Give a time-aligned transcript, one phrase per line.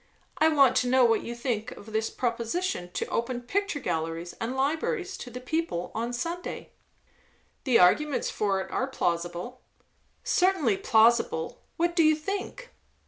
[0.39, 4.55] "I want to know what you think of this proposition to open picture galleries and
[4.57, 6.71] libraries to the people on Sunday?"
[7.65, 9.61] "The arguments for it are plausible."
[10.23, 11.61] "Certainly plausible.
[11.77, 12.71] What do you think?"